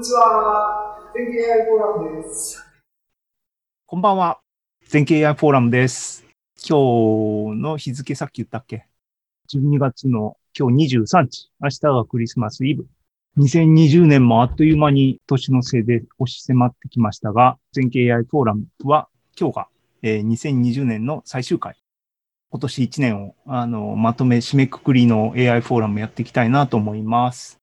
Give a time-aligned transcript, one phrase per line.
[0.00, 0.98] にちは。
[1.14, 2.64] 全経 AI フォーラムです。
[3.84, 4.40] こんばんは。
[4.88, 6.24] 全経 AI フォーラムです。
[6.66, 8.86] 今日の日付さっき言ったっけ
[9.54, 11.50] ?12 月の今日23日。
[11.60, 12.86] 明日がクリスマスイブ。
[13.36, 19.06] 2020年もあっという間に年の瀬で押し迫ってきましたが、全経 AI フォーラムは
[19.38, 19.68] 今日が、
[20.00, 21.76] えー2020年の最終回。
[22.48, 27.59] 今年1年をあのまとめ締めくくりの AI フォーラムやっていきたいなと思います。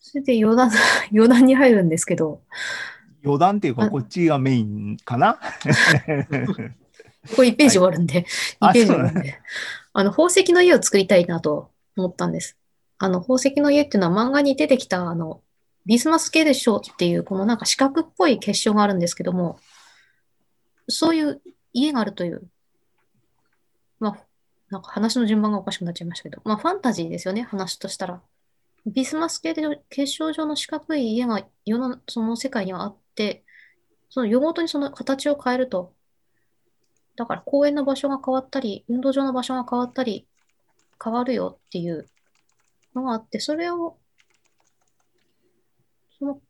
[0.00, 0.70] それで余談、
[1.12, 2.42] 余談に入るんですけど、
[3.22, 5.38] 余談っていうかあこっちがメインかな？
[7.36, 8.24] これ1ページ終わるんで、
[8.60, 9.38] あ2ページ終わるんで、
[9.92, 12.56] あの、宝石の家を作りたいなと思ったんです。
[12.98, 15.42] あの、宝石の家っていうのは漫画に出てきた、あの、
[15.84, 19.58] ビスマス系でしょうっていう、このなんか四角っぽい結晶があるんですけども、
[20.88, 22.42] そういう家があるという、
[23.98, 24.18] まあ、
[24.70, 28.22] なんか話の順番がおかしくなっちゃいましたけど、まあ、ファンタジーですよね、話としたら。
[28.86, 33.44] ビスマス系で結晶状の四角い家が世のその世界にはあって、
[34.08, 35.94] その世ごとにその形を変えると、
[37.16, 40.26] だから公園の場所が変わったり、運動場の場所が変わったり、
[41.02, 42.08] 変わるよっていう
[42.94, 43.98] のがあって、それを、
[46.18, 46.40] その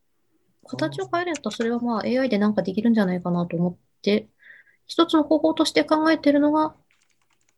[0.66, 4.28] 形を変えるんだったら、それはまあ AI でなんかできるんじゃないかなと思って、
[4.86, 6.74] 一つの方法として考えてるのが、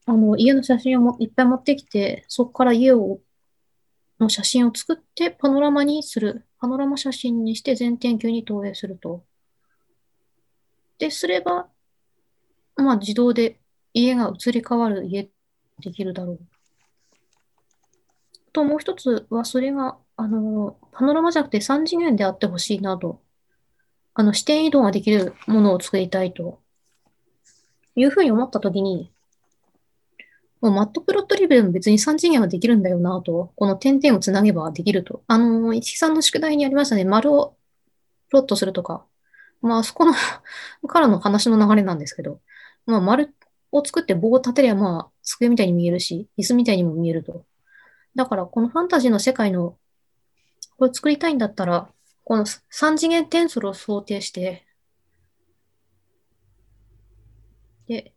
[0.06, 3.20] あの、家の写真をもいっぱい持ってきて、そこから家を、
[4.22, 6.46] の写真を作ってパノラマにする。
[6.58, 9.24] パノラマ写真にして全天球に投影すると。
[10.98, 11.68] で、すれば、
[12.76, 13.60] まあ自動で
[13.92, 15.28] 家が移り変わる家
[15.80, 16.40] できるだろう。
[18.52, 23.20] と、もう一つは、それが、あの、パノラマじゃなくて3次元であってほしいなと。
[24.14, 26.60] あの、視点移動ができるものを作りたいと。
[27.94, 29.11] いうふうに思ったときに、
[30.62, 33.52] もうマットプロットレベルも別に3次元はできるんだよなと。
[33.56, 35.24] この点々をつなげばできると。
[35.26, 37.04] あの、一木さんの宿題にありましたね。
[37.04, 37.56] 丸を
[38.30, 39.04] プロットするとか。
[39.60, 40.14] まあ、そこの
[40.88, 42.40] からの話の流れなんですけど。
[42.86, 43.34] まあ、丸
[43.72, 47.44] を作って棒を立てりゃ、まあ、机みたいに見えるし、椅子みたいにも見えると。
[48.14, 49.76] だから、このファンタジーの世界の、
[50.76, 51.92] これ作りたいんだったら、
[52.22, 54.64] この3次元テンソルを想定して、
[57.88, 58.14] で、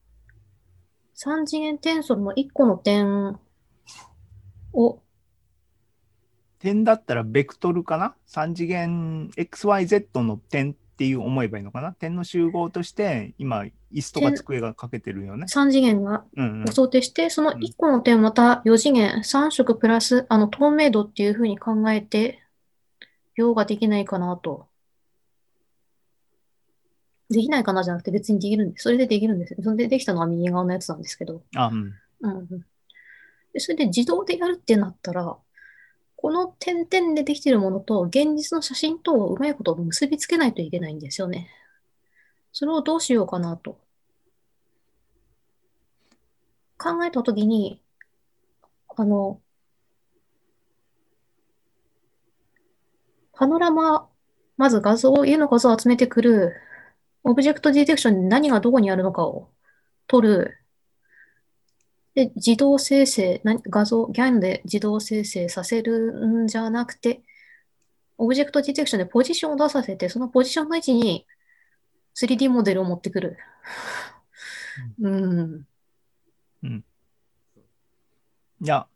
[1.15, 3.39] 3次元テンソルの1個の点
[4.73, 4.99] を、
[6.59, 11.93] 点だったらベクトルかな ?3 次元 XYZ の点っていう思えばいいのかな？
[11.93, 15.45] 点の集合として今椅子とか机がかけてるよね。
[15.45, 22.41] 3次元がうんうんを想定して、その1個の点をまた4次元、3色プラス、あの、透明度っていうふうに考えて、
[23.35, 24.67] 用ができないかなと。
[27.30, 28.84] できないかなじゃなくて別にできるんです。
[28.84, 29.56] それでできるんです。
[29.62, 31.41] それでできたのは右側のやつなんですけど。
[31.56, 31.94] あ、うん。
[32.22, 32.66] うんうん。
[33.53, 35.38] で、それで自動でやるってなったら、
[36.16, 41.50] この点々でできているものと現実の写真とをうまいこと結びつけないといけないんですよね。
[42.52, 43.78] それをどうしようかなと。
[46.78, 47.81] 考えたときに、
[48.96, 49.42] あの、
[53.34, 54.07] パノラマ、
[54.57, 56.53] まず画像、家の画像を集めてくる、
[57.25, 59.50] オブジェクトディテクションに何がどこにあるのかを
[60.08, 60.58] 取る。
[62.13, 67.24] で、自動生成、な画像、GAN で自動生成させるんじゃなくて、
[68.18, 71.25] オブジェクトディテクションでポジションを出させて、そのポジションの位置に
[72.16, 73.38] 3D モデルを持ってくる。
[75.02, 75.66] うん。
[78.62, 78.88] いや、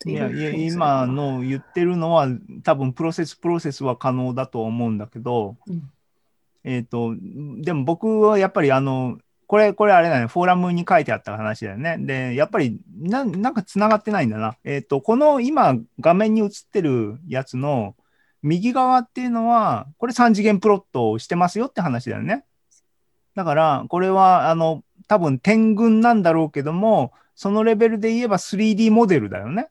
[0.00, 2.26] といや、いや今の言ってるのは
[2.64, 5.88] 多分プロセスプロセスは可能だと思うんだけど、うん
[6.64, 7.14] えっ、と、
[7.62, 11.96] でも僕はやっぱりあの、これ、これあれだね、フォーラムに書いてあった話だよね。
[11.98, 14.56] で、やっぱりななんか繋がってないんだな。
[14.64, 17.96] えっ、と、この今画面に映ってるやつの
[18.42, 22.44] 右側っていうのは、これ3次元プロットをしてますよって話だよね。
[23.34, 29.68] だから、これはあの、多分点群なんだろうけども、そのレベルで言えば 3D モデルだよね。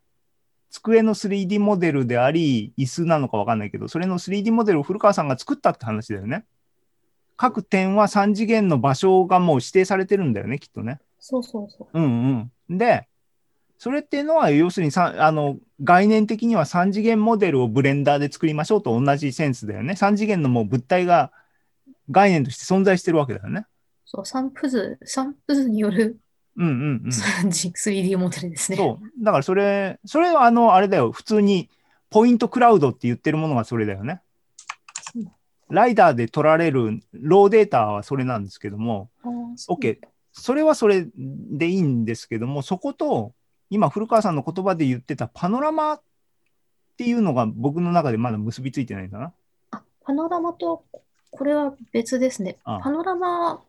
[0.71, 6.45] 机の 3D モデルであり、椅子なのかわかんないけど、それの 3D モデルを古川さんが作ったって話だよね。
[7.39, 10.99] 各点は3次元の場所がもう指定されてるんだよね、きっとね。
[11.19, 11.97] そうそうそう。
[11.97, 12.77] うんうん。
[12.77, 13.07] で、
[13.77, 19.93] それっていうのは、要するにさあの概念的には3次元モデルをブレンダーで作りましょうと同じセンスだよね。
[19.93, 21.31] 3次元のもう物体が
[22.11, 23.65] 概念として存在してるわけだよね。
[24.03, 26.19] そう、散布図、散布図による
[26.57, 27.09] うんうんうん。
[27.09, 28.77] 3D モデルですね。
[28.77, 29.23] そう。
[29.23, 31.13] だからそれ、それはあの、あれだよ。
[31.13, 31.69] 普通に
[32.09, 34.19] ポイントクラウドって言ってるものがそれだよね。
[35.69, 39.09] ライダーで取られるローデータはそれなんですけども、
[39.69, 39.99] OK。
[40.31, 43.33] それはそれでいいんですけども、そこと、
[43.69, 46.01] 今、古川さんの言葉で言ってたパノラマっ
[46.99, 49.31] っていうのが僕の中でまだ結びついてないんだな。
[49.71, 50.83] あ、パノラマと、
[51.31, 52.57] これは別ですね。
[52.65, 53.61] あパノラマ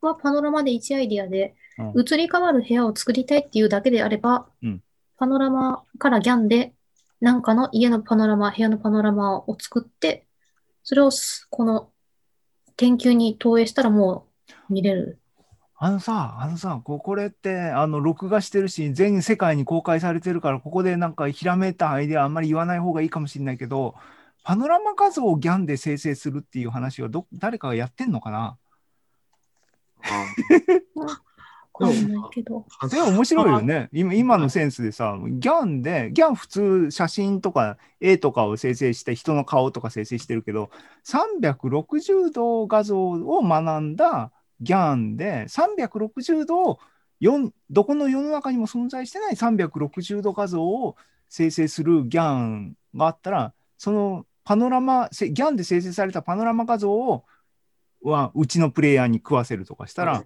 [0.00, 4.82] はパノラマで1アイディアで、うん移り変わる部屋を作りたいっていうだけであれば、うん
[5.18, 6.72] パノラマからギャンで、
[7.20, 10.24] なんかの家のパノラマ、部屋のパノラマを作って、
[10.82, 11.90] それをすこの
[12.76, 14.26] 研究に投影したらも
[14.68, 15.18] う見れる。
[15.76, 23.96] あのさ、あのさ、ここれって、あの、録画してるし、全世界に公開されてるから、ここでなんかひらめいたアイデアあんまり言わない方がいいかもしれないけど、
[24.44, 28.58] パノラマ画像をギャンで生成するっていう話はど、誰かがやってんのかな？
[30.94, 31.22] わ
[31.86, 32.64] かんないけど。
[32.80, 33.88] あでも面白いよね。
[33.92, 40.70] 今今のセンスでさ、ギャンで、ギャン普通写真とか絵とかを生成して人の顔とか生成してるけど、
[41.04, 46.78] 360度画像を学んだギャンで、360度を
[47.70, 50.96] どこの世の中にも存在してない360度画像を
[51.28, 57.24] 生成するギャンがあったら、そのパノラマ、せギャンで生成されたパノラマ画像を
[58.02, 60.24] はうちのプレイヤーに食わせるとかしたら、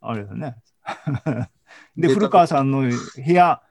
[0.00, 0.56] あれだね。
[1.96, 3.62] で、古川さんの部屋、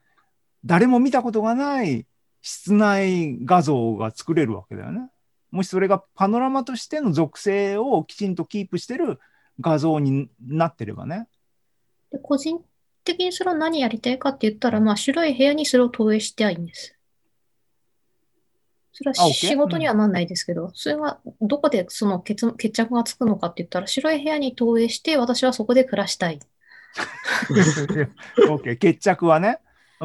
[0.65, 2.05] 誰も見たことがない
[2.41, 5.09] 室内画像が作れるわけだよね。
[5.51, 9.19] もしそれがパノラマとしての属性をきちんとキープしてる
[9.59, 11.27] 画像になってればね。
[12.11, 12.63] で個人
[13.03, 16.95] 的にそれを何やりたいかって言ったら、まあ、白い部屋にそれを投影してはいいんです。
[18.91, 26.39] それは仕事にはなんないですけど、それはどこでその決決着がつくのかって言ったら、白い部屋に投影して、私はそこで暮らしたい。
[28.47, 29.59] OK 決着はね、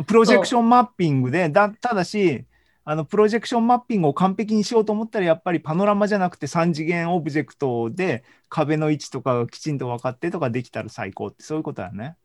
[0.06, 2.44] プロジェクションマッピングで、だただし、
[2.86, 12.16] あのプロジェクションマッピングを完璧にしようと思ったら、やっぱりパノラマじゃなくて3次元オブジェクトで壁の位置とかがきちんと分かってとかできたら最高って、そういうことだね。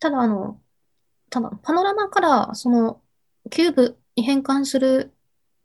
[0.00, 0.60] ただ、あの、
[1.30, 3.00] ただ、パノラマからその
[3.50, 5.14] キューブに変換する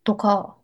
[0.03, 0.55] とか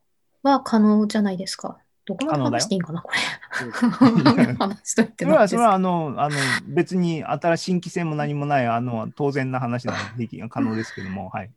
[0.44, 1.80] は可能じゃないですか。
[2.10, 3.20] どこまで話していいんかな、これ。
[3.66, 6.36] うん 話しといてそれは、それはあの、あの
[6.68, 11.52] 別に新しい新規性も何もない、あの当然な話なので、可能ですけども、はい。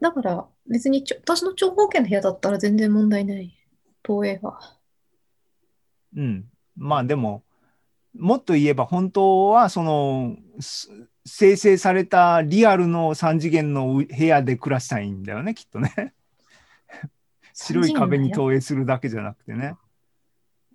[0.00, 3.54] だから、別にちょ私の長方形の部屋だったら全然問題ない。
[4.02, 4.58] 投影は。
[6.16, 6.44] うん。
[6.76, 7.44] まあでも、
[8.18, 10.90] もっと言えば本当はそのす
[11.24, 16.14] 生成されたリアルの3次元の部屋で暮らしたいんだよね、きっとね。
[17.54, 19.76] 白い壁に投影するだけじゃなくてね。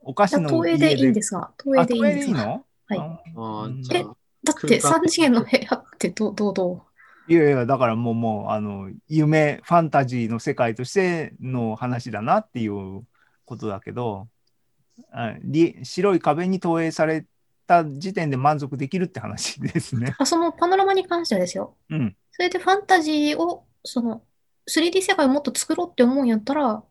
[0.02, 2.40] お菓子の投影でいいんですが、投影あ、でい投いんですが。
[2.40, 2.66] 影でいいの？
[2.90, 6.84] はいああうんーじゃあだって空間3次元の部屋ってどう、どう、ど
[7.28, 13.06] いやいや、だからもう、もう、あの、夢、ファンタジーの世界としての話だなっていう
[13.44, 14.30] ことだけど、
[15.84, 17.26] 白い壁に投影され
[17.66, 20.12] た時点で満足できるって話ですね。
[20.12, 21.76] うあ、そのパノラマに関してはですよ。
[21.90, 22.16] うん。
[22.32, 24.22] それでファンタジーを、その、
[24.70, 26.84] 3D 世界をもっと作ろうって思うんやったら、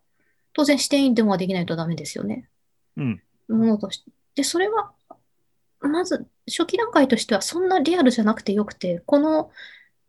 [0.52, 2.48] 当然視点移動はできないとダメですよね。
[2.96, 3.22] うん。
[3.48, 4.10] ものとして。
[4.36, 4.92] で、それは、
[5.80, 9.50] まず、初期段階としてはそんなリアルじゃなくてよくて、この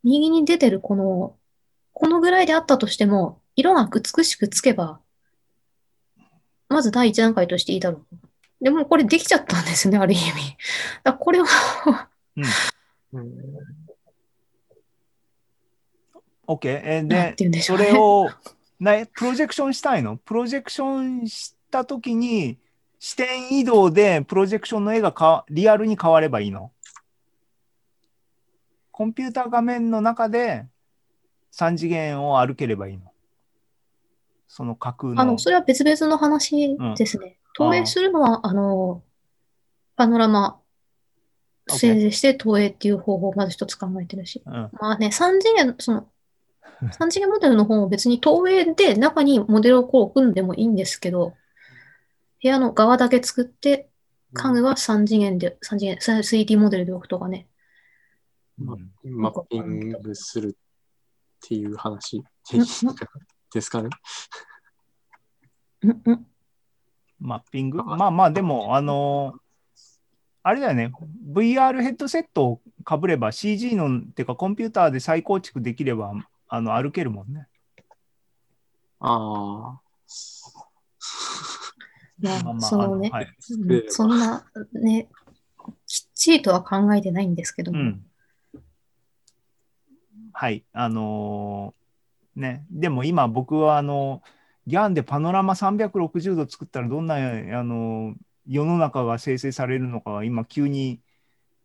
[0.04, 1.36] 右に出てるこの、
[1.94, 5.00] このぐらいであったとしても、色が美しくつけば、
[6.70, 8.18] まず第一段階としていいだろう。
[8.62, 10.58] でもこれできちゃったんですね、ある意味。
[11.04, 12.44] だこれはうん、
[16.48, 16.82] OK。
[16.84, 17.86] えーでて、言うんでしょそう。
[17.86, 18.30] ねれを
[18.80, 20.18] なプロジェクションしたいの？
[20.18, 22.58] プロジェクションしたときに
[23.00, 26.72] 視点移動でプロジェクションの絵がかリアルに変わればいいの？
[28.92, 30.66] コンピューター画面の中で
[31.54, 33.12] 3次元を歩ければいいの。
[34.48, 35.22] その架空の。
[35.22, 37.38] あの、それは別々の話ですね。
[37.54, 39.04] 投影するのは、あの、
[39.96, 40.60] パノラマ。
[41.70, 44.42] 生成して投影っていう方法をまず一つ考えてるし。
[44.46, 44.70] うん。
[44.74, 46.08] まあね、3次元、その、
[46.82, 51.34] 3次元モデルの方も別に投影で中にモデルをこう組んでもいいんですけど、
[52.42, 53.90] 部屋の側だけ作って、
[54.34, 57.48] 家具は3次元で、3次元、3D モデルで置くとかね。
[58.58, 60.58] まうんマッピングする
[61.46, 62.60] っていう話うん
[63.54, 63.90] ですかね？
[67.20, 67.84] マッピング？
[67.84, 68.12] まあ。
[68.12, 69.36] まあ、でも、あの
[70.44, 70.92] あれだよね、
[71.34, 76.14] VR ヘッドセットをかぶれば CG の、てかコンピューターで再構築できれば、
[76.48, 77.48] あの歩けるもんね。
[79.00, 79.82] ああ。
[82.20, 83.36] まあ、まあまあ、そのね、あのはい。
[83.60, 85.10] うんそんな、ね、
[85.86, 87.80] きっちりとは考えてないんですけども。
[87.80, 88.06] うん。
[90.34, 90.64] はい。
[90.74, 91.88] あのー
[92.38, 94.22] ね、でも今僕はあの、
[94.68, 98.16] ギャンでパノラマ360度作ったらどんな、あの
[98.48, 101.00] 世の中が生成されるのかが今急に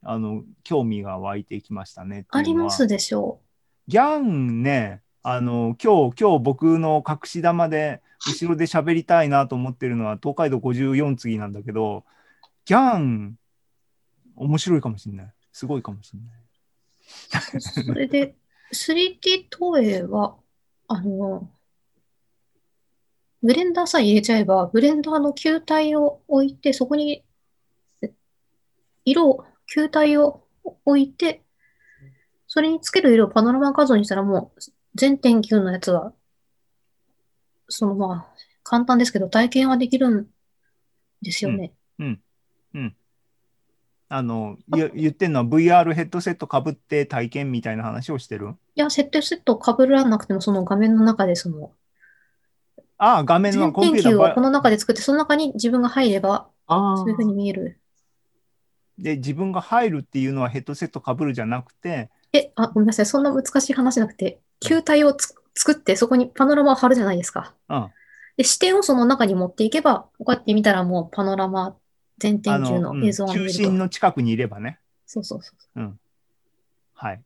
[0.02, 2.40] あの興味が湧いてきましたねっていうのは。
[2.40, 3.40] ありますでしょ
[3.88, 12.04] ギャンね、あの、今日、今日僕の隠し玉で、後ろで喋りたいなと思ってるのは、東海道54次なんだけど、
[12.64, 13.36] ギャン、
[14.36, 15.34] 面白いかもしれない。
[15.52, 17.60] すごいかもしれない。
[17.60, 18.36] それで、
[18.72, 20.36] 3D 投影は、
[20.88, 21.50] あの、
[23.42, 27.24] ブレンダーさえ入れちゃえば、ブレンダーの球体を置いて、そこに、
[29.04, 30.44] 色、球体を
[30.84, 31.42] 置いて、
[32.54, 34.60] それにつける色をパノラマ画像にしたらもう、
[34.94, 36.12] 全点9のやつは、
[37.66, 40.26] そのまあ、簡単ですけど、体験はできるん
[41.22, 41.72] ですよね。
[44.10, 48.50] あの、ゆ言ってんのは VR ヘッドセットかぶって体験みたいな話をしてる？
[48.74, 51.72] いや、設定セット被らなくても、その画面の中で、その、
[52.98, 57.78] ああ、画面の全コンピューターば点球をこの中で作って、その中に自分が入れば、あそういう風に見える。
[58.98, 63.06] で、自分が入るっていうのはヘッドセットかぶるじゃなくて、え、あ、ごめんなさい。
[63.06, 67.54] そんな難しい話じゃなくて、球体をつ作って、そこにパノラマを貼るじゃないですか。
[67.68, 67.90] うん。
[68.36, 71.76] で、視点をその中に持っていけば、こうやって見たらもうパノラマ
[72.18, 73.58] 全あ点球の、映像が見中えると。
[73.58, 74.78] 心の近くにいればね。
[75.06, 75.98] そうそうそう。
[76.94, 77.22] はい。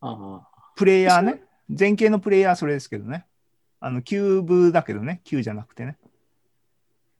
[0.00, 1.42] あプレイヤーね。
[1.68, 3.26] 前景のプレイヤーはそれですけどね。
[3.80, 5.20] あの、キューブだけどね。
[5.24, 5.98] キューじゃなくてね。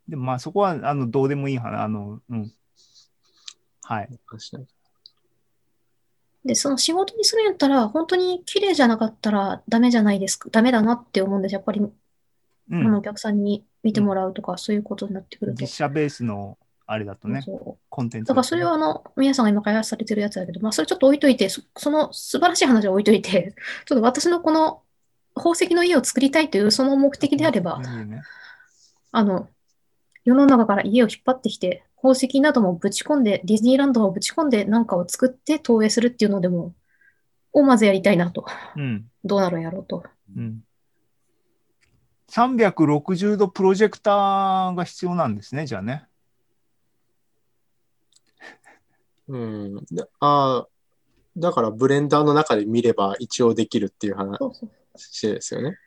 [0.09, 1.83] でもまあそこは、あの、どうでもいい話。
[1.83, 2.53] あの、うん。
[3.83, 4.09] はい。
[4.27, 4.67] 確かに。
[6.45, 10.51] で、その仕事にするんやったら、本当に綺麗じゃなかったらダメじゃないですか。
[10.51, 11.55] ダメだなって思うんです。
[11.55, 11.81] やっぱり、
[12.71, 13.03] うあのおん。
[13.03, 15.63] 客さんに見てもらうとか、そういうことになってくると。
[15.63, 23.55] 実写ベースのあれだとね、そうコンテンツだからそれはあの、皆さんが今開発されてるやつだけど、まあそれちょっと置いといて、そその素晴らしい話は置いといて、
[23.87, 24.83] ちょっと私のこの
[25.35, 28.23] 宝石の家を作りたいというその目的であれば、ね
[29.13, 29.49] あの、
[30.25, 36.75] 世の中から家を引っ張ってきて、宝石などもぶち込んで、ディズニーランドをぶち込んでなんかを作って投影するっていうのでも、
[37.53, 38.47] をまずやりたいなと。
[38.77, 39.11] うん。
[39.25, 40.03] どうなるんやろうと。
[40.37, 40.65] うん。
[42.31, 46.07] 360度プロジェクターが必要なんですね、じゃあね。
[49.29, 49.85] うん。
[49.91, 50.69] でああ、
[51.37, 54.39] だからブレンダーの中で見れば一応できるっていう話。
[55.23, 55.79] ですよね。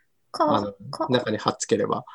[1.10, 2.06] 中に貼っつければ。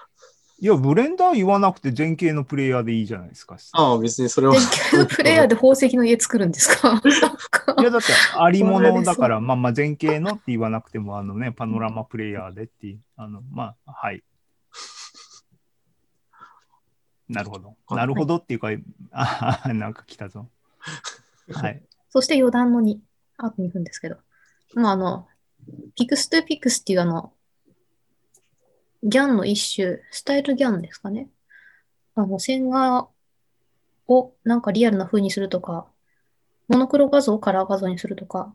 [0.63, 3.57] いや、ブレンダー言わなくて前景のプレイヤーでいいじゃないですか。
[3.73, 4.63] ああ、別にそれは電。
[4.93, 6.93] 球のプレイヤーで宝石の家作るんですか？
[6.93, 8.07] なんかいや、だって、
[8.39, 14.23] ありものだから、まあまあ、前景のって言わなくても、あのね、パノラマプレイヤーでっていう、あの、まあ、はい。
[17.29, 17.75] なるほど。
[17.91, 18.69] なるほどっていうか、
[19.11, 20.49] あ なんか来たぞ。
[21.51, 21.83] はい。
[22.09, 22.99] そして余談の2、
[23.39, 24.17] あと2分ですけど。
[24.75, 25.27] まあ、あの、
[25.97, 27.33] ピクストゥピクスっていうあの、
[29.03, 31.29] ギャンの一種、スタイルギャンですかね。
[32.15, 33.09] あの、線画
[34.07, 35.87] をなんかリアルな風にするとか、
[36.69, 38.55] モノクロ画像をカラー画像にするとか、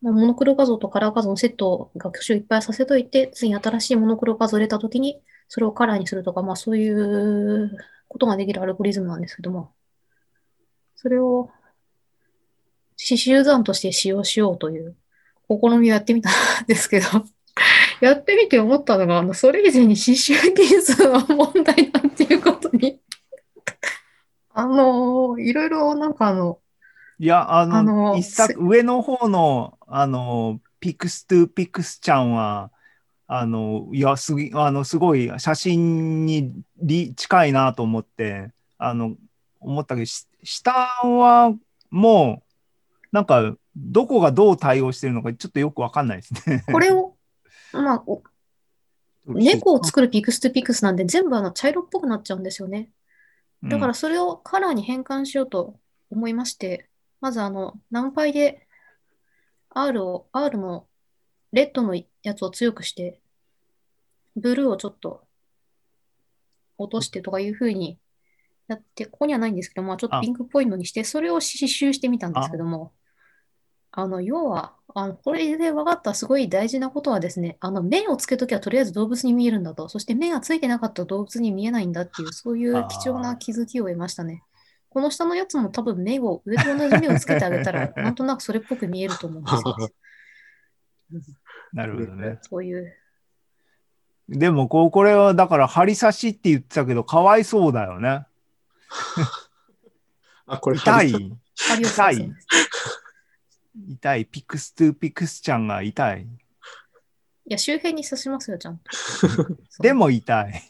[0.00, 7.76] モノクロ画像とカラー画像のセットを学習いっぱいさせといて、次に新しいモノクロ画像を入れたときに、それをカラーにするとか、まあそういう
[8.08, 9.72] ことができるアルゴリズムなんですけども、
[10.94, 11.50] それを
[12.96, 14.94] 刺繍算として使用しようという
[15.48, 16.32] 試みをやってみたん
[16.66, 17.06] ですけど、
[18.00, 23.00] やってみて思ったのが、あの、それ以前に刺繍技術の問題だっていうことに、
[24.52, 26.58] あの、いろいろなんかあの、
[27.18, 32.70] いや、あの、あの一作、上の方の、あの、ピクストゥピクスちゃんは、
[33.26, 39.16] あの、いや、すぎ、あの、すごい写真にり近いなと思って、あの、
[39.60, 40.72] 思ったけど、し下
[41.02, 41.54] は
[41.90, 42.54] もう、
[43.12, 46.64] なんか、どこがどう対応してるのかちょっとよくわかんないですね。
[46.70, 47.13] これを、
[47.82, 48.22] まあ、お
[49.26, 52.90] 猫を作るピクストゥピクスなんで全部あの茶色っぽくなっちゃうんですよね。
[53.62, 55.78] だからそれをカラーに変換しようと
[56.10, 56.88] 思いまして、
[57.20, 58.66] まずあの、ナンパイで
[59.70, 60.86] R を、R の
[61.52, 63.20] レッドのやつを強くして、
[64.36, 65.26] ブルーをちょっと
[66.76, 67.98] 落としてとかいう風に
[68.68, 72.92] やって、ここにはないんですけど、まあちょっとピンクっぽいのにして、それを刺繍してみたんですけども、
[73.96, 84.42] あの、要は、あの、これで分かったすごい大事なことはですね、あの、目をつけときはとりあえず動物に見えるんだと、そして目がついてなかったら動物に見えないんだっていう、そういう貴重な気づきを得ましたね。
[84.88, 89.90] この下のやつも多分目を、上と同じ目をつけてあげたら、 なんとなくそれっぽく見えると思うんですよ。
[91.72, 92.38] なるほどね。
[92.42, 92.92] そういう。
[94.28, 98.26] でもこう、これはだから、針刺しって言ってたけど、かわいそうだよね。
[100.46, 101.12] あ、これ痛い。
[101.56, 102.46] 針を刺すんです
[103.88, 104.26] 痛い。
[104.26, 106.22] ピクストゥピクスちゃんが痛い。
[106.22, 106.26] い
[107.52, 108.84] や、周辺に刺しますよ、ちゃんと。
[109.82, 110.62] でも痛い。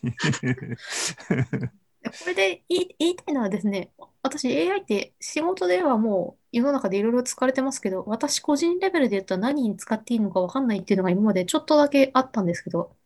[2.05, 3.93] これで言い、言いたいのはですね、
[4.23, 12.97] 私 AI って仕事ではもう世の中でいろいろ使われてますけど、私個人レベルで言ったら何に使っていいのかわかんないっていうのが今までちょっとだけあったんですけど、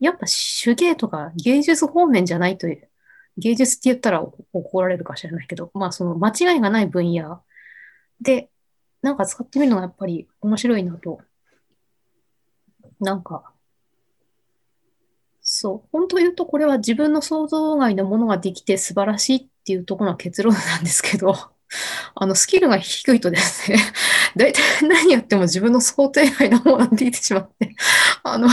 [0.00, 2.88] やっぱ手芸とか芸術方面じゃないという、
[3.38, 7.42] 芸術って言ったら怒られるかもしれないけど、まあその間違いがない分野
[8.20, 8.50] で、
[9.04, 11.20] なんか使ってみるのがやっぱり面白いなと。
[13.00, 13.52] なんか、
[15.42, 21.34] そう、本当言うとこれは自分の想像外のものができて素晴らしいっていうところが結論なんですけど、
[22.16, 23.76] あの、スキルが低いとですね、
[24.36, 27.76] 大体何やっても自分の想定外のものができてしまって、
[28.24, 28.48] あの、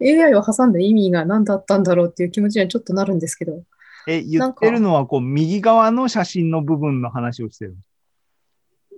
[0.00, 3.64] AI を挟んだ意味が何だったんだろうっていう気持ちにはちょっとなるんですけど、
[4.06, 7.76] え、言ってるのは、こう、右側の写真の部分の話をしてる。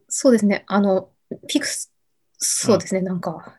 [0.08, 1.10] そうですね、あの、
[1.46, 1.92] ピクス、
[2.38, 3.54] そうですね、なんか、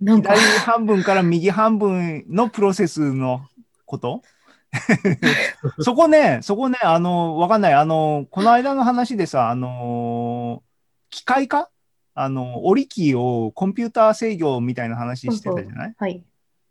[0.00, 0.34] なんか。
[0.34, 3.46] 左、半分から右半分のプロセスの
[3.84, 4.22] こと？
[5.80, 7.74] そこね、そこね、あの、わかんない。
[7.74, 10.62] あの、この間の話でさ、あの、
[11.10, 11.70] 機械化？
[12.14, 15.94] あの、折り機をコンピューター制御みたいな話してたじゃない？
[15.96, 16.22] はい、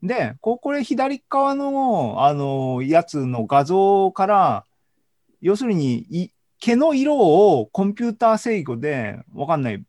[0.04, 4.66] で、ここれ左側の、あの、やつの画像から、
[5.42, 9.84] 要するに、い毛の色をコンピューター制御で、わかんない。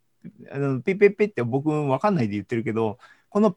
[0.50, 2.98] あのピッピピって僕わかんないで言ってるけど、
[3.30, 3.56] この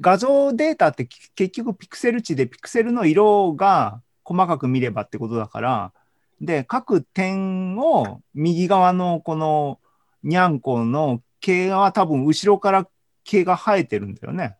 [0.00, 5.92] 画像データって結局ピクセル値でピクセルの色が細かく見ればってことだから、
[6.40, 9.78] で、各点を右側のこの
[10.22, 12.88] にゃんこの毛は多分後ろから
[13.24, 14.56] 毛が生えてるんだよね。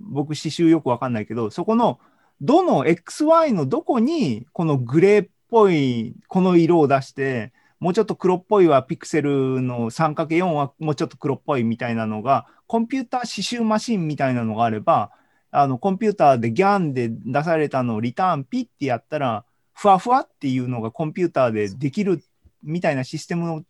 [0.00, 2.00] 僕刺繍よくわかんないけど、そこの
[2.40, 15.10] どの XY のどこにこのグレーっぽいこの色を出して、もうちょっと黒っぽいはピクセルの 3×4 はもうちょっと黒っぽいみたいなのが、コンピューター刺繍マシンみたいなのがあれば、
[15.50, 22.22] あのコンピューターでギャンで出されたのをリターンピッてやったら、ふわふわっていうのがコンピューターでできる
[22.62, 23.66] みたいなシステム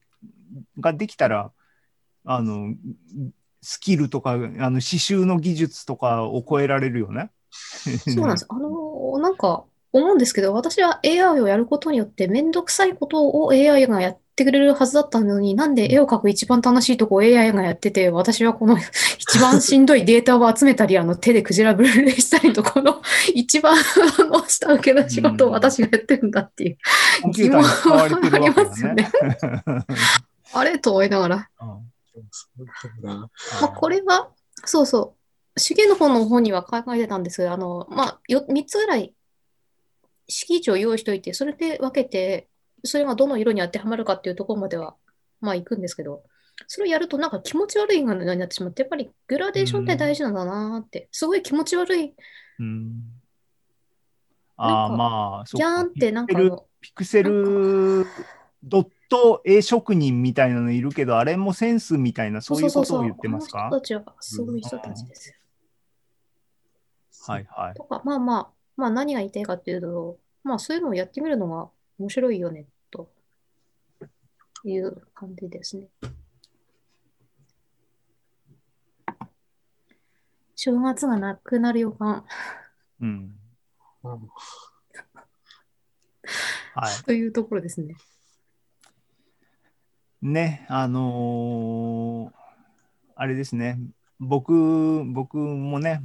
[0.78, 1.52] ができたら、
[2.24, 2.74] あの、
[3.60, 7.30] スキルとか、あの刺繍の技術とかを超えられるよね。
[7.50, 8.46] そうなんです。
[8.48, 9.64] あの、なんか
[9.98, 18.78] 思うんですけど、私は AI をやることによってめんどくさいことを AI がやってくれるはずだったのに、なんで絵を描く一番楽しいとこを AI がやってて、私はこの
[19.18, 23.00] 一番しんどいデータを集めたり、あの手でクジラブルーレイしたりと、この
[23.34, 26.78] 一番あの下請けの仕事を私がやってるんだっていう、
[27.32, 29.10] 疑問ありますだよね。
[30.52, 30.78] あれ？
[30.78, 31.48] と思いながら。
[33.02, 33.28] ま
[33.62, 34.28] あ、これは、
[34.64, 35.16] そうそ
[35.56, 39.14] う、手芸の方の方には考えてたんですが、あの、まあ、よ3つぐらい
[40.28, 42.48] 敷地を用意しておいて、それで分けて、
[42.84, 44.96] それがどの色に当てはまるかっていうところまでは、
[45.40, 46.22] まあ、行くんですけど、
[46.66, 52.14] それをやるとなんか気持ち悪いのになってしまって、やっぱりグラデーションって大事なんだなーって、すごい気持ち悪い、
[52.58, 53.02] うん。
[54.56, 55.66] ああ、まあ、そうか。
[55.66, 58.06] ギャーンってなんかピクセル
[58.62, 63.66] ドット絵職人みたいなのいるけど、あれもセンスみたいな、そういうことを言ってますか？
[63.66, 65.28] あの人たちはすごい人たちです。
[65.28, 65.34] よ。
[67.28, 67.74] はいはい。
[67.74, 73.08] とか、まあまあ、まあ何が言いたいかっていうと、まあそういうのをやってみるのが面白いよね、と
[74.64, 75.88] いう感じですね。
[80.54, 82.24] 正月がなくなる予感
[83.00, 83.34] うん。
[84.04, 84.28] うん
[86.74, 87.04] はい。
[87.04, 87.94] というところですね。
[90.20, 92.36] ね、あのー
[93.18, 93.78] あれですね、
[94.20, 96.02] 僕、僕もね、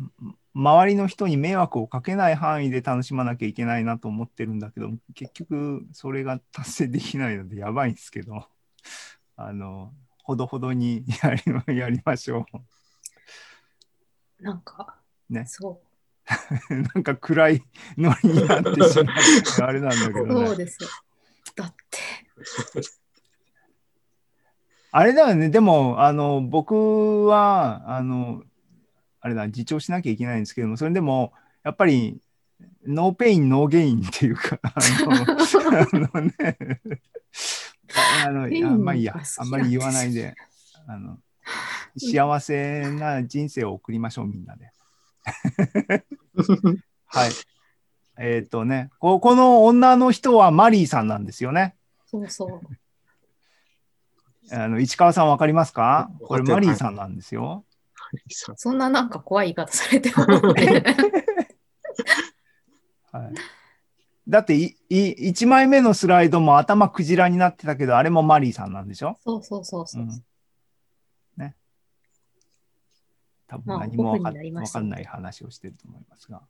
[0.53, 8.45] 周りの人に迷惑をかけない範囲で楽しまなきゃいけないなと思ってるんだけど、結局それが達成できないのでやばいんですけど、
[9.37, 11.33] あの、ほどほどに や
[11.67, 12.45] りやりましょ
[14.39, 14.97] なんか、
[15.29, 15.81] ねそ
[16.69, 16.73] う。
[16.73, 16.75] う。
[16.93, 17.63] なんか暗い
[17.97, 20.47] ノリになってしまってあれなんだけどね。
[20.47, 20.89] そうですよ。
[21.55, 21.99] だって、
[24.91, 28.43] あれだよね、でも、あの、僕は、あの、
[29.21, 32.19] あれだ、自重しなきゃいけないんですけども、それでも、やっぱり、
[32.85, 34.73] no pain, no gain っていうか、 あ
[35.05, 36.33] の、あのね、
[38.25, 40.35] あのあまあいいやあんまり言わないで、
[40.87, 41.19] あの、
[41.97, 44.71] 幸せな人生を送りましょう、みんなで。
[47.05, 47.31] はい。
[48.17, 51.75] えっ、とねこ、この女の人はマリーさんなんですよね。
[52.05, 52.61] そうそう。
[54.53, 56.09] あの市川さんわかりますか？
[56.21, 57.65] これマリーさんなんですよ。
[58.55, 60.83] そんななんか怖い言い方されてもね。
[63.11, 63.33] はい、
[64.27, 69.17] だっていい1枚目のスライドも頭クジラになってたけど、あれもマリーさんなんでしょ？
[69.23, 70.03] そうそうそうそう。
[70.03, 70.23] うん
[71.37, 71.55] ね。
[73.47, 76.41] 多分まあ何もわか,、ましたわかんない話をしてると思いますが。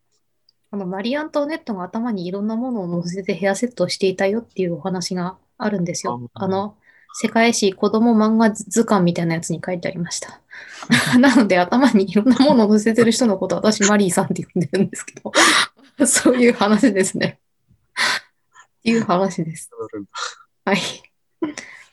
[0.73, 6.29] あの、マリー・アントワネットが頭にいろんなものを乗せてヘアセットをしていたよっていうお話があるんですよ。
[6.33, 6.77] ああの、
[7.13, 10.41] 世界史子供漫画図鑑みたいなやつに書いてありました。
[11.19, 15.31] なので、頭にいろんなものを乗せてる人のこと、私、マリーさんって呼んでるんですけど、
[16.07, 17.39] そういう話ですね。
[18.79, 19.69] っていう話です。
[20.65, 20.79] はい。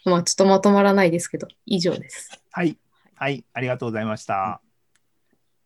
[0.05, 2.41] まあ、ちょっとまとまらないですけど、以上です。
[2.51, 2.79] はい。
[3.15, 3.45] はい。
[3.53, 4.61] ありがとうございました。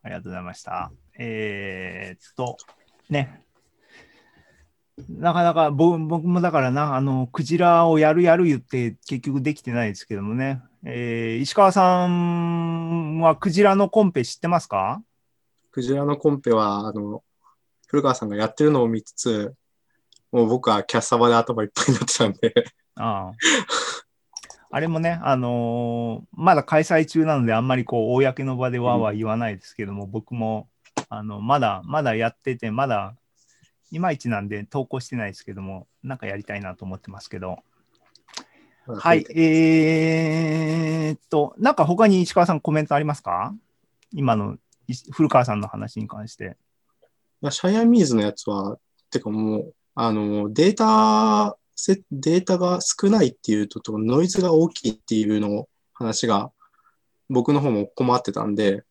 [0.03, 0.91] ありがとうございました。
[1.19, 2.57] えーっと、
[3.09, 3.43] ね。
[5.09, 10.63] なかなかぼ僕もだからな、あの、クジラをやるやる言って結局できてないですけどもね。
[10.85, 15.03] えー石川さんはクジラのコンペ知ってますか？
[15.71, 17.23] クジラのコンペは、あの、
[17.87, 19.55] 古川さんがやってるのを見つつ、
[20.33, 22.65] もう僕はキャッサバで頭いっぱいになってたんで、
[22.97, 23.33] ああ。
[24.75, 30.69] あれもね、あのーまだ開催中なので、あんまりこう、公の場ではは言わないですけども、僕も、
[31.11, 33.15] あの、まだ、まだやってて、まだ、
[33.93, 37.59] いまいちなんで投稿してないですけども、なんかやりたいなと思ってますけど。
[38.87, 43.55] はい、えーっと、なんか他に石川さんコメントありますか？
[44.11, 44.57] 今の
[44.89, 46.57] い古川さんの話に関して。
[47.41, 48.79] まあシャイアミーズのやつは、
[49.11, 56.51] てかもう、あの、データせ、データが少ないっていうとと、ノイズが大きいっていうのを話が、
[57.29, 58.85] 僕の方も困ってたんで、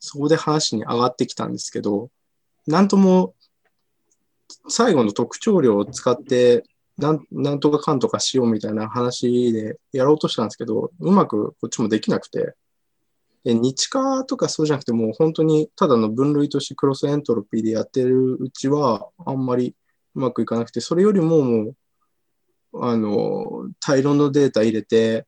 [0.00, 2.10] そこで話に上がってきたんですけど、
[2.66, 3.34] なんとも、
[4.68, 6.64] 最後の特徴量を使って、
[6.96, 12.54] なんなんとかかんとかしようみたいな話でやろうとしたんですけど、うまくこっちもできなくて、
[13.44, 19.76] で日化とかそうじゃなくて、もう本当にただの分類としてクロスエントロピーでやってるうちは、あんまり
[20.14, 21.74] うまくいかなくて、それよりもも
[22.72, 25.26] う、あの、大量のデータ入れて、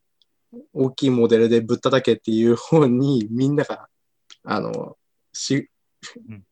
[0.73, 3.89] 大きいモデルでぶったたけっていう方にみんなが、
[4.45, 4.97] あの、
[5.33, 5.71] し、
[6.29, 6.45] うん、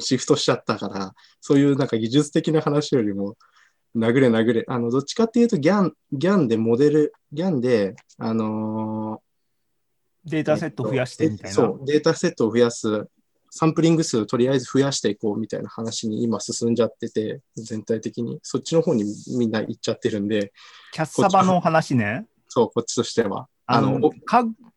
[0.00, 3.36] シフトしちゃったから、そういうなんか技術的な話よりも、
[3.96, 9.22] 殴れ殴れ、あの、どっちかっていうと、ギャン、ギャンでモデル、ギャンで、あの
[10.24, 11.54] データセット増やしてみたいな。
[11.54, 13.06] そう、データセットを増やす、
[13.50, 18.38] サンプリング数とりあえず増やしていこうみたいな話に今進んじゃってて、全体的に。
[18.42, 19.04] そっちの方に
[19.38, 20.52] みんな行っちゃってるんで、
[20.92, 22.26] キャッサバの話ね。
[22.48, 23.48] そう、こっちとしては。
[23.66, 24.00] あの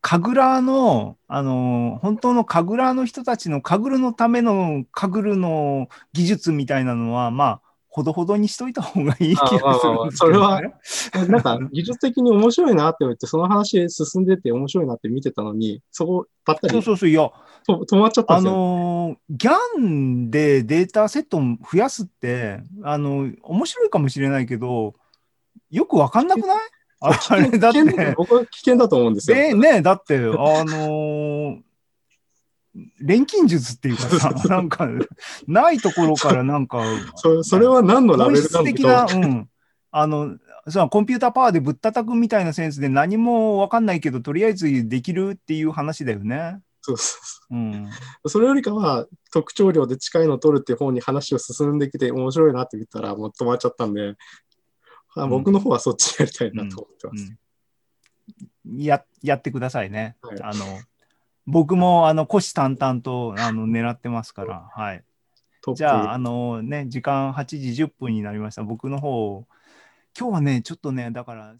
[0.02, 10.74] 神楽の、あの、本当の神楽の人たちの神楽のための神楽の技術みたいなのは、まあ、ほどほどにしといた方がいい気がするんですけど、ね。
[11.28, 17.30] なんか技術的に面白いなって思って、その話進んでて面白いなって見てたのに、そこばったりそうそうそう、いや、
[17.68, 18.42] と止まっちゃったんあ。
[18.42, 24.94] のー、ギャンでデータセットを増やすって、あの、面白いかもしれないけど、
[25.72, 26.58] よくわかんなくない？
[27.02, 29.38] ああれだって、僕は危険だと思うんですよ。
[29.38, 31.62] え、ねだって、あのー
[33.02, 34.88] 錬金術っていうかさ、なんか、
[35.48, 36.84] ないところからなんか、
[37.16, 39.50] そそれは何のラ本ベルなん的な、うん、
[39.92, 46.60] あの、そのコンピューターパワーでぶったたくみたいなセンスで何もわかんないけど、とりあえずできるっていう話だよね。
[46.82, 47.18] そうそ
[47.52, 47.74] ううん。
[47.74, 54.16] そうそれよりかは特徴量で近いのを取るっていう方に話を進んできて面白いなって見たらもう止まっちゃったんで、
[55.16, 57.36] あん僕の方はそっちやりたいなと思ってます。
[58.66, 60.16] うん、ややってくださいね。
[60.22, 60.66] はいあの
[61.50, 65.04] 僕もあの虎視眈々とあの狙ってますから、 はい。
[65.76, 68.64] じゃあ、あのね、時間8時10分になりました。
[68.64, 69.46] 僕の方、
[70.18, 71.56] 今日はね、ちょっとね、だから。